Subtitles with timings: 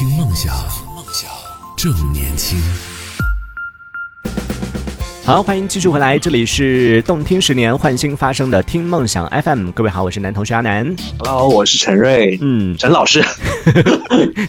[0.00, 0.56] 听梦想，
[1.76, 2.58] 正年轻。
[5.30, 9.70] 好，欢迎继续回来，这里是动听十年换新发生的听梦想 FM。
[9.70, 10.96] 各位好，我是男同学阿南。
[11.20, 13.22] Hello，我是陈瑞，嗯， 陈老师。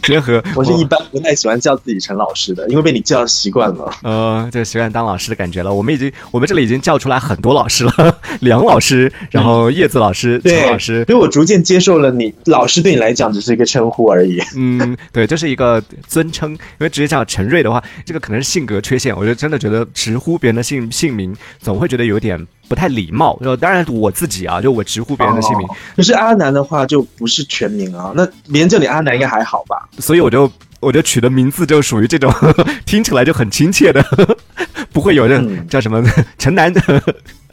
[0.02, 3.92] 结合我是一般不太喜欢叫自己陈老师的，因为被你叫习惯了。
[4.02, 5.72] 呃，就习惯当老师的感觉了。
[5.72, 14.42] 我们已经，我们这里已经叫出来很多老师了， 梁老师，然后叶子老师、陈老师，所以我逐渐接受了你老师对你来讲只是一个称呼而已。
[14.56, 16.50] 嗯，对，这是一个尊称。
[16.54, 19.16] 因为直接叫陈瑞的话，这个可能是性格缺陷。
[19.16, 23.38] 我就真的觉得直呼别人的姓姓名，总会觉得有点不太礼貌。
[23.44, 29.90] 就当然我自己啊，就我直呼别人的姓名，哦可是阿南的话就不是全名啊，那别人叫你阿南应该还好吧？
[30.00, 30.50] 所以我就
[30.80, 32.34] 我就取的名字就属于这种
[32.86, 34.04] 听起来就很亲切的，
[34.94, 36.02] 不会有人嗯叫什么
[36.40, 36.74] 陈南、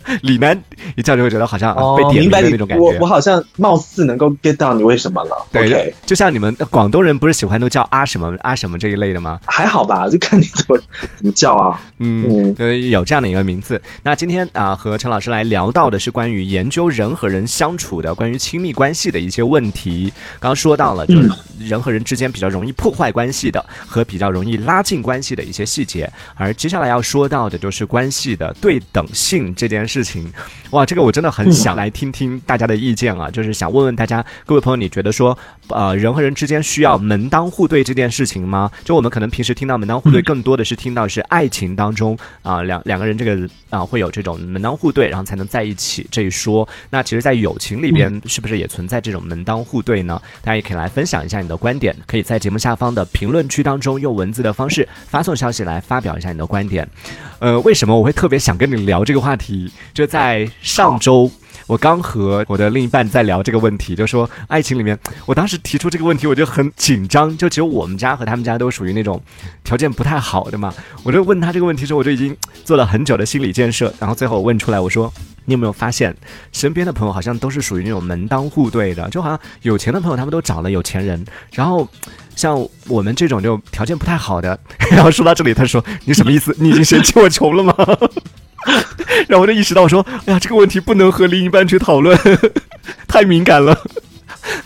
[0.23, 0.61] 李楠，
[0.97, 2.83] 一叫就会觉得好像哦被，点名的那种感觉。
[2.83, 5.47] 我我好像貌似能够 get 到你为什么了。
[5.53, 9.41] 对就像你们广东人不是喜欢都叫阿什么阿什么这一类的吗？
[9.47, 10.79] 还好吧，就看你怎么
[11.19, 11.81] 怎么叫啊。
[11.99, 13.81] 嗯嗯，呃，有这样的一个名字。
[14.03, 20.13] 那今天啊、和陈老师来聊到的是关于研究人和人相处的，关于亲密关系的一些问题。
[20.39, 26.11] 刚刚说到了，就是人和人之间比较容易破坏关系的，和比较容易拉近关系的一些细节。
[26.35, 30.33] 而接下来要说到的就是关系的对等性这件事情。
[30.71, 35.37] 哇，这个我真的很想来听听大家的意见啊，就是想问问大家，各位朋友，你觉得说，
[35.69, 38.71] 呃，人和人之间需要门当户对这件事情吗？
[38.85, 46.69] 就我们可能平时听到门当户对，更多的是听到是爱情当中啊、两两个人这个啊、会有这种门当户对，然后才能在一起这一说。
[46.91, 50.21] 那其实，在友情里边，是不是也存在这种门当户对呢？
[50.43, 56.87] 大家也可以来分享一下你的观点，可以在节目下方的评论区当中用文字的方式发送消息来发表一下你的观点。
[57.39, 59.71] 呃，为什么我会特别想跟你聊这个话题？
[59.93, 61.31] 就在上周。
[61.67, 67.37] 我刚和我的另一半在聊这个问题，就说爱情里面，我当时提出这个问题，我就很紧张。
[67.37, 69.23] 就只有我们家和他们家都属于那种
[69.65, 73.93] 条件不太好的嘛，我就问他这个问题的时候，我就已经做了很久的心理建设。
[73.99, 75.13] 然后最后我问出来，我说
[75.45, 76.17] ：“你有没有发现，
[76.53, 79.07] 身边的朋友好像都是属于那种门当户对的？
[79.11, 81.23] 就好像有钱的朋友他们都找了有钱人，
[81.53, 81.87] 然后
[82.35, 84.59] 像我们这种就条件不太好的，
[84.91, 86.57] 然后说到这里，他说：“你什么意思？
[86.59, 87.75] 你已经嫌弃我穷了吗？”
[89.27, 92.19] 然后我就意识到，我说：“哎呀，这个问题不能和另一半去讨论，
[93.09, 93.79] 太敏感了。”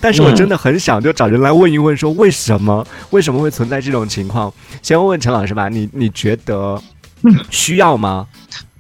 [0.01, 4.53] 但是我真的很想就找人来问一问，说为什么为什么会存在这种情况？
[4.83, 6.81] 先问问陈老师吧，你你觉得
[7.51, 8.27] 需要吗？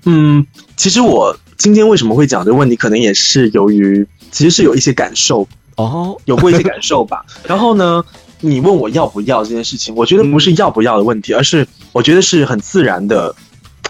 [0.04, 0.46] 嗯，
[0.76, 5.46] 其实我今天为什么会讲这个问题，可能也是由于其实是有一些感受
[5.76, 7.24] 哦，有过一些感受吧。
[7.44, 8.04] 然后呢，
[8.40, 13.34] 你问我要不要这件事情，我觉得不是要不要的问题，而是我觉得是很自然的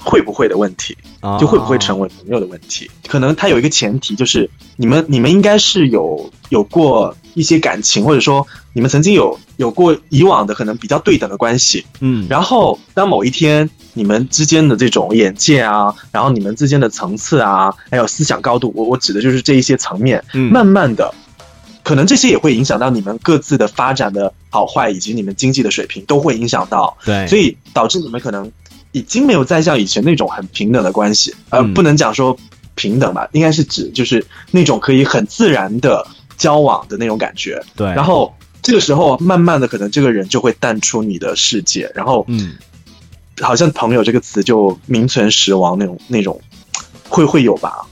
[0.01, 1.09] 会不会的问题，哦
[1.41, 2.91] 就会不会成为朋友的问题。
[3.07, 11.85] 可能它有一个前提，就是你们你们应该是有有过一些感情，或者说你们曾经有有过以往的可能比较对等的关系。
[12.01, 20.53] 嗯，然后当某一天你们之间的这种眼界啊，然后你们之间的层次啊，还有思想高度，我我指的就是这一些层面，嗯。
[20.53, 21.15] 慢慢的，
[21.83, 28.51] 可能这些也会影响到你们各自的发展的好坏，以及你们经济的水平都会影响到，对，所以导致你们可能
[28.93, 32.39] 已经没有再像以前那种很平等的关系，呃，嗯不能讲说
[32.75, 42.55] 平等吧，应该是指就是那种可以很自然的交往的那种感觉，对，然后这个时候慢慢的可能这个人就会淡出你的世界，然后嗯，
[43.41, 46.39] 好像朋友这个词就名存实亡那种那种，
[47.09, 47.87] 会会有吧？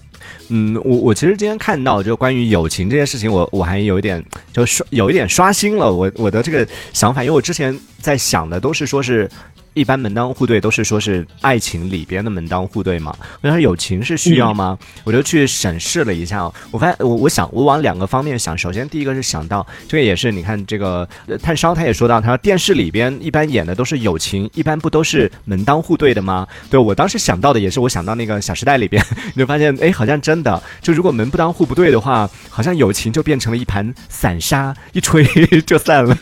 [0.48, 4.22] 嗯，我我其实今天看到就关于友情这件事情，我我还有一点
[4.52, 9.30] 就刷有一点刷新了我我的这个想法，因为我之前在想的都是说是。
[9.74, 13.14] 一般门当户对都是说是爱情里边的门当户对嘛？
[13.40, 14.78] 我想友情是需要吗？
[15.04, 26.46] 我就去审视了一下哦，我发现我我想我往两个方面想，首先第一个是想到这个也是你看这个呃炭烧他也说到，他说电视里边一般演的都是友情，一般不都是门当户对的吗？
[26.68, 29.04] 对我当时想到的也是我想到那个《小时代》里边，
[29.34, 35.24] 你就发现哎，好像真的就如果门不当户不对的话，好像友情就变成了一盘散沙，一吹
[35.66, 36.16] 就散了，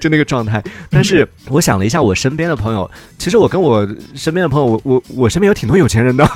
[0.00, 0.62] 就那个状态。
[0.90, 6.28] 但是我想了一下，我身边的朋友，其实我跟我身边的朋友，我我我身边有挺多有钱人的。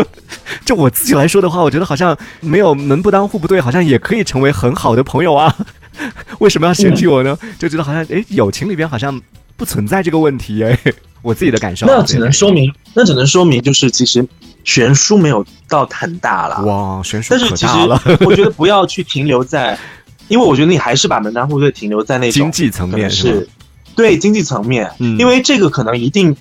[0.64, 5.54] 就我自己来说的话，我觉得好像没有门不当户不对，好像也可以成为很好的朋友啊。
[6.40, 7.38] 为什么要嫌弃我呢？
[7.58, 9.20] 就觉得好像哎，友情里边好像
[9.56, 10.78] 不存在这个问题哎。
[11.22, 14.26] 我自己的感受啊，那只能说明，那只能说明就是其实
[14.62, 16.62] 悬殊没有到很大了。
[16.66, 19.78] 哇，悬殊但是其可大了，实我觉得不要去停留在，
[20.28, 23.48] 因为我觉得你还是把门当户对停留在那种经济层面是是，
[23.96, 26.36] 对经济层面，嗯因为这个可能一定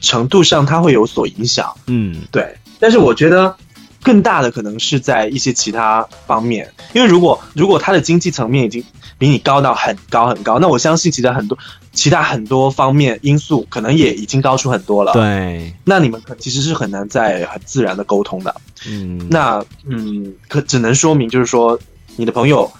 [0.00, 2.56] 程度上它会有所影响，嗯对。
[2.80, 3.56] 但是我觉得
[4.02, 8.82] 更大的可能是在一些其他方面，因为如果如果他的经济层面已经
[9.18, 10.60] 比你高到很高很高。
[10.60, 11.58] 那我相信其他很多
[11.92, 18.54] 其他很多方面因素可能也已经高出很多了。，对，那你们可其实是很难再很自然的沟通的。
[18.88, 21.76] 嗯，那嗯，可只能说明就是说，
[22.14, 22.70] 你的朋友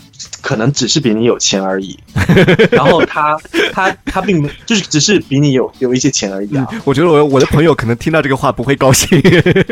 [0.40, 1.98] 可能只是比你有钱而已，
[2.70, 3.38] 然后他
[3.72, 6.66] 他他并没就是只是比你有有一些钱而已啊。
[6.84, 9.08] 我觉得我我的朋友可能听到这个话不会高兴，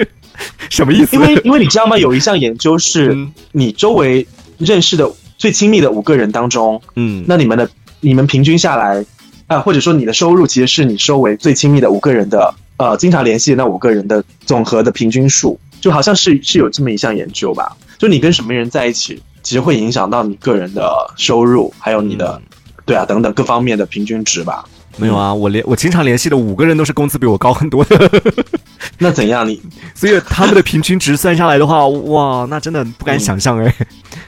[0.70, 1.16] 什么意思？
[1.16, 1.98] 因为因为你知道吗？
[1.98, 4.26] 有一项研究是嗯你周围
[4.58, 7.68] 认识的最亲密的五个人当中，嗯，那你们的
[8.00, 9.04] 你们平均下来
[9.48, 17.76] 啊、或者说你的收入其实是你周围最亲密的五个人的呃经常联系的那五个人的总和的平均数，就好像是是有这么一项研究吧？
[17.96, 22.42] 就你跟什么人在一起，其实会影响到你个人的收入，还有你的、
[22.84, 24.64] 对啊等等各方面的平均值吧。
[24.96, 28.22] 没有啊，我联我经常联系的五个人都是工资比我高很多的，
[28.98, 29.62] 那怎样你？
[29.94, 33.64] 所以他们的平均值算下来的话，哇，那真的不敢想象哎。
[33.64, 33.84] 没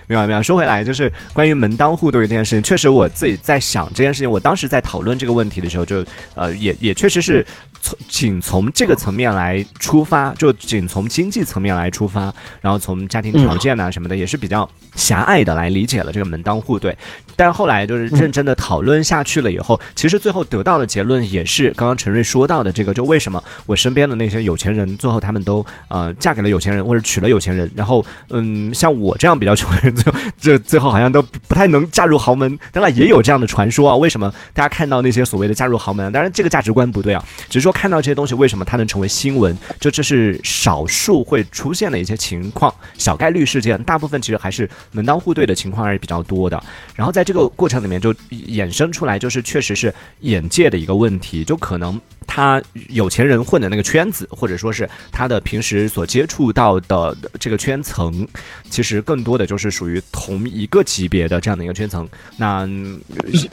[0.08, 7.44] 有啊没有啊，说回来就是关于门当户对这件事情，确实我自己在想这件事情，我当时在讨论这个问题的时候就，呃也也确实是
[7.80, 16.96] 从仅从这个层面来出发，就仅从经济层面来出发，然后从家庭条件呐、什么的也是比较狭隘的来理解了这个门当户对。
[17.36, 32.58] 但后来就是认真的讨论下去了以后，其实最后得到的结论也是刚刚陈瑞说到的这个，就为什么我身边的那些有钱人，最后他们都呃嫁给了有钱人或者娶了有钱人，然后嗯，像我这样比较穷的人，最后 这最后好像都不太能嫁入豪门。
[32.72, 36.10] 当然也有这样的传说啊，为什么大家看到那些所谓的嫁入豪门？
[36.12, 39.56] 当然这个价值观不对啊，只是说看到这些东西，为什么它能成为新闻？
[39.80, 46.62] 就这是少数会出现的一些情况，小概率事件，大部分其实还是门当户对的情况还是比较多的。
[46.94, 58.26] 然后在这个过程里面就衍生出来，就是确实是眼界的一个问题，就可能他有钱人混的那个圈子，或者说是他的平时所接触到的这个圈层，
[58.68, 62.08] 其实更多的就是属于于同一个级别的这样的一个圈层。
[62.36, 62.68] 那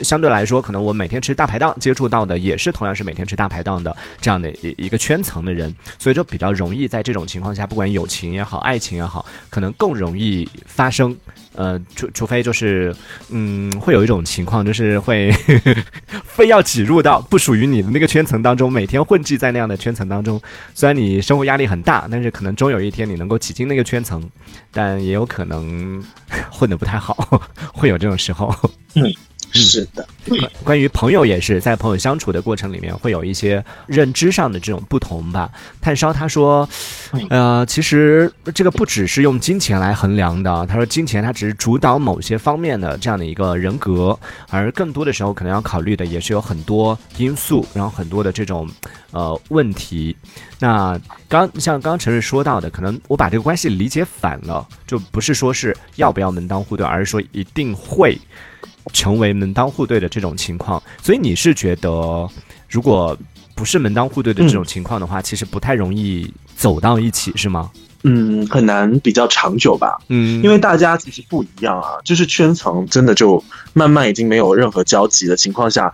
[0.04, 11.16] 相对来说，可能我每天吃大排档接触到的也是同样是每天吃大排档的这样的一一个圈层的人，所以就比较容易在这种情况下，不管友情也好，爱情也好，可能更容易发生。
[11.56, 12.96] 呃，除除非就是，
[13.30, 15.32] 嗯，会有一种情况，就是会
[16.26, 20.42] 非要挤入到不属于你的那个圈层当中，每天混迹在那样的圈层当中。
[20.74, 24.22] 虽然你生活压力很大，但是可能终有一天你能够挤进那个圈层，
[24.72, 26.04] 但也有可能
[26.52, 27.42] 混得不太好，
[27.74, 28.54] 会有这种时候。
[29.56, 35.50] 是的，关关于朋友也是，在朋友相处的过程里面，会有一些认知上的这种不同吧。
[35.82, 36.68] 炭烧他说，
[37.30, 40.66] 呃，其实这个不只是用金钱来衡量的。
[40.68, 44.18] 他说，金钱它只是主导某些方面的这样的一个人格，
[44.50, 48.70] 而更多的时候可能要考虑的也是有很多因素，然后很多的这种
[49.12, 50.16] 呃问题。
[50.60, 58.20] 那刚像刚刚陈瑞说到的，可能我把这个关系理解反了，就不是说是要不要门当户对，而是说一定会。
[58.94, 62.30] 成为门当户对的这种情况，所以你是觉得，
[62.70, 63.18] 如果
[63.56, 67.72] 不是门当户对的这种情况的话，其实不太容易走到一起，是吗？
[68.04, 69.98] 嗯，很难比较长久吧。
[70.10, 73.44] 嗯，因为大家其实不一样啊，就是圈层真的就
[73.74, 75.92] 慢慢已经没有任何交集的情况下，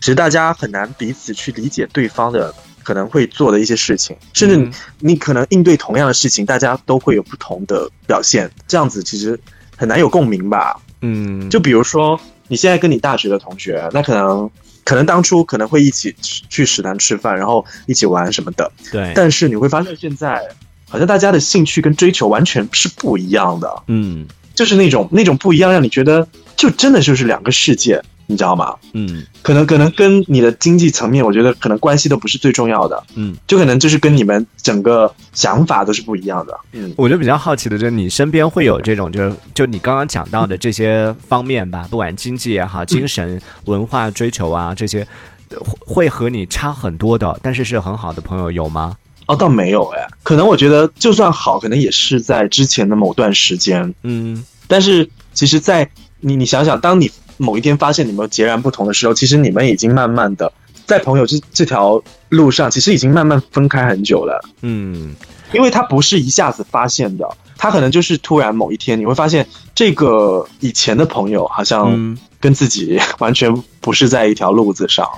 [0.00, 9.38] 其实大家很难彼此去理解对方的可能会做的一些事情，甚至你,、可能应对同样的事情，大家都会有不同的表现，这样子其实
[9.76, 10.78] 很难有共鸣吧。
[11.06, 14.50] 嗯，就比如说你现在跟你大学的同学，那可能
[14.84, 20.42] 可能当初可能会一起去去食堂吃饭，然后一起玩什么的，对，但是你会发现现在
[20.88, 23.82] 好像大家的兴趣跟追求完全是不一样的。
[23.86, 24.26] 嗯。
[24.54, 26.26] 就是那种那种不一样，让你觉得
[26.56, 28.74] 就真的就是两个世界，你知道吗？
[28.92, 29.24] 嗯。
[29.42, 36.58] 可能可能跟你的经济层面，我觉得可能关系都不是最重要的，嗯，就可能就是跟你们整个想法都是不一样的。
[36.72, 45.06] 嗯，我就比较好奇的就是你身边会有这种，就是就你刚刚讲到的这些方面吧，不管经济也好，精神文化追求啊这些，
[45.50, 48.96] 呃会会和你差很多的，但是是很好的朋友有吗？
[49.26, 54.44] 哦，倒没有哎，可能我觉得就算好，可能也是在之前的某段时间，嗯。
[54.68, 60.52] 但是其实在，你你想想，当你某一天发现你们截然不同的时候，其实你们已经慢慢的
[60.86, 64.40] 在朋友这这条路上，其实已经慢慢分开很久了。
[64.62, 65.14] 嗯。
[65.52, 67.24] 因为他不是一下子发现的，
[67.56, 75.08] 他可能就是突然某一天，你会发现这个以前的朋友好像嗯，跟自己完全不是在一条路子上，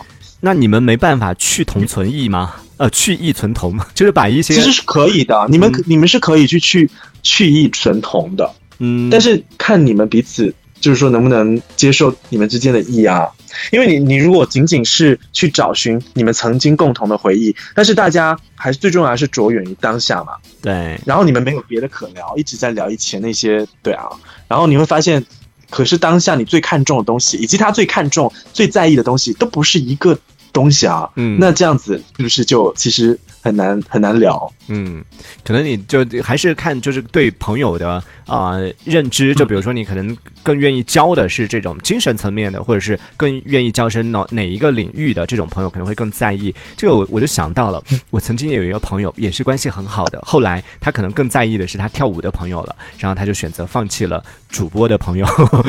[0.40, 2.56] 那你们没办法去同存异吗？
[2.76, 6.90] 呃，去异存同， 就是把一些其实是可以的，你们、你们是可以去去
[7.22, 13.28] 去异存同的，嗯，但是看你们彼此，就是说能不能接受你们之间的异啊。
[13.72, 24.06] 因为你你如果仅仅是去找寻你们曾经共同的回忆，但是大家还是最重要还是着眼于当下嘛，对，然后你们没有别的可聊，一直在聊以前那些，对啊，
[24.46, 25.24] 然后你会发现，
[25.70, 30.16] 可是当下你最看重的东西，以及他最看重、最在意的东西，都不是一个
[30.52, 31.10] 东西啊。
[31.16, 34.52] 嗯那这样子是不是就其实很难很难聊？
[34.68, 35.02] 嗯，
[35.42, 46.54] 可能你就还是看就是对朋友的啊、认知，就比如说你可能更愿意交的是这种精神层面的，或者是更愿意交深哪哪一个领域的这种朋友，可能会更在意。
[46.76, 55.26] 这个我我就想到了， 我曾经也有一个朋友，也是关系很好的，后来他可能更在意的是他跳舞的朋友了，然后他就选择放弃了主播的朋友，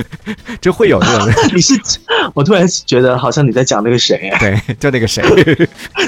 [0.60, 1.74] 就会有这种 你是，
[2.34, 5.24] 我突然觉得好像你在讲那个谁，对，就那个谁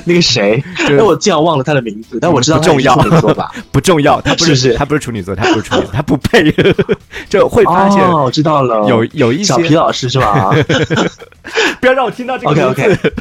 [0.05, 3.51] 那个谁，就那我竟然忘了他的名字，但我知道不重要他也是处女座吧？
[3.71, 6.51] 不重要，他不是他不是处女座，他不是处女，他不配，
[7.29, 8.01] 就会发现。
[8.03, 10.51] 哦，我知道了，有有一些小皮老师是吧？
[11.81, 13.13] 不要让我听到这个 OK，OK 名字。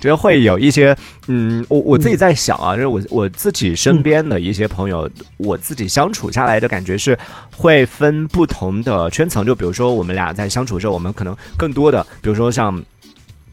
[0.00, 7.18] 就会有一些，嗯，我我自己在想啊，就是我我自己身边的一些朋友，我自己相处下来的感觉是
[7.56, 9.44] 会分不同的圈层。
[9.44, 12.82] 就比如说我们俩在相处的时候，我们可能更多的，比如说像。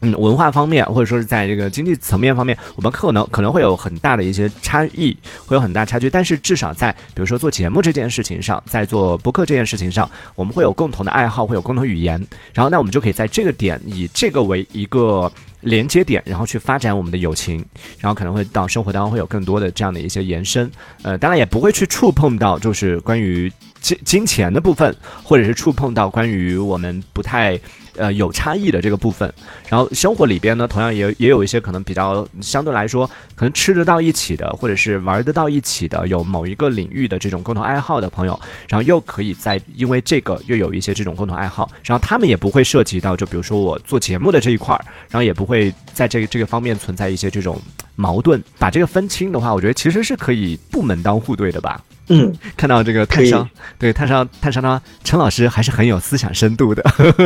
[0.02, 5.16] 嗯，文化方面，或者说是在这个经济层面方面，我们可能可能会有很大的一些差异，
[5.46, 6.10] 会有很大差距。
[6.10, 12.20] 但是至少在比如说做节目这件事情上，在做播客这件事情上，我们会有共同的爱好，会有共同语言。
[12.52, 15.30] 然后那我们就可以在这个点以这个为一个
[15.60, 17.64] 连接点，然后去发展我们的友情，
[18.00, 20.68] 然后可能会到生活当中会有更多的这样的一些延伸。
[21.02, 23.52] 呃，当然也不会去触碰到就是关于
[23.82, 27.60] 金金钱的部分，或者是触碰到关于我们不太。
[27.94, 29.30] 呃，有差异的这个部分，
[29.68, 47.60] 然后生活里边呢，同样也也有一些可能比较相对来说，可能吃得到一起的，或者是玩得到一起的，有某一个领域的这种共同爱好的朋友，然后又可以在因为这个又有一些这种共同爱好，然后他们也不会涉及到，就比如说我做节目的这一块儿，然后也不会在这个这个方面存在一些这种
[47.94, 51.84] 矛盾，把这个分清的话，我觉得其实是可以不门当户对的吧。
[52.08, 56.82] 嗯， 看到这个炭商，对炭商炭商呢，陈老师还是很有思想深度的，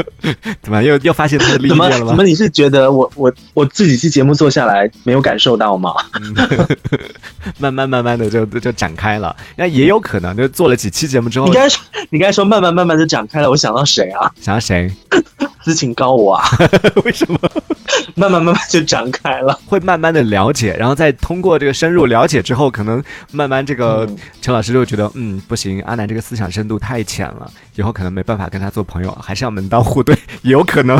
[0.62, 2.06] 怎么又又发现他的利益怎么了吗？
[2.08, 5.92] 怎么你是觉得我我我这几期节目做下来没有感受到吗？
[7.58, 14.30] 慢慢慢慢的就就展开了，那也有可能就做了几期节目之后你，刚才说你刚才说慢慢慢慢的展开了，我想到谁啊？
[14.40, 14.90] 想到谁？
[15.66, 16.44] 斯琴高我啊，
[17.04, 17.36] 为什么？
[18.14, 19.58] 慢慢慢慢就展开了。
[19.66, 24.16] 会慢慢的了解，然后再通过这个深入了解之后，可能慢慢这个嗯。
[24.40, 30.96] 陈老师就觉得，嗯，不行，阿南这个思想深度太浅了，以后可能没办法跟他做朋友，还是要门当户对，也 有可能，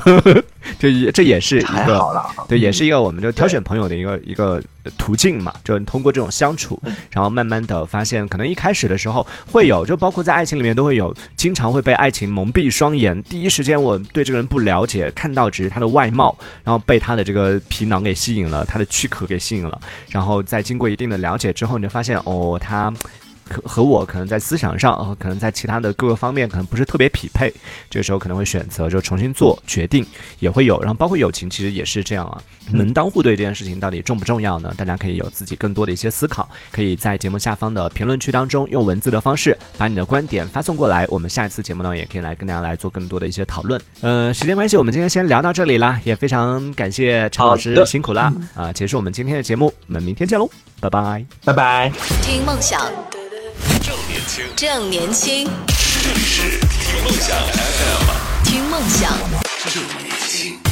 [0.81, 2.03] 这也这也是一个
[2.49, 4.61] 对，也是一个我们就挑选朋友的一个一个
[4.99, 6.81] 途径嘛，就通过这种相处，
[7.11, 16.35] 然后慢慢的发现，可能一开始的时候会有，就包括在爱情里面都会有，经常会被爱情蒙蔽双眼，第一时间我对这个人不不了解，看到只是他的外貌，
[16.65, 22.91] 然后被他的这个皮囊给吸引了，他的躯壳给吸引了，然后在经过一定的了解之后，你就发现哦，他。
[23.49, 27.53] 和和我可能在思想上，呃，可能在其他的各个方面可能不是特别匹配，
[27.89, 30.05] 这个时候可能会选择就重新做决定，
[30.39, 30.81] 也会有。
[30.81, 32.43] 然后包括友情，其实也是这样啊。
[32.73, 34.75] 门当户对这件事情到底重不重要呢？
[34.77, 41.07] 大家可以有自己更多的一些思考，可以在节目下方的评论区当中用文字的方式把你的观点发送过来。
[41.09, 43.81] 我们下一次节目呢，也可以来跟大家来做更多的一些讨论。
[44.01, 50.51] 呃，时间关系，我们今天先聊到这里啦，也非常感谢陈老师辛苦啦啊、结束我们今天的节目，我们明天见喽，
[50.81, 51.25] 拜拜。
[51.45, 51.93] 拜拜。
[52.23, 52.81] 听梦想，
[53.83, 55.49] 正年轻，正年轻，
[56.03, 59.13] 这里是听梦想 FM，听梦想。
[59.73, 60.66] 正年轻。